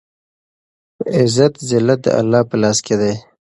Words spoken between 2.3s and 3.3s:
په لاس کې دی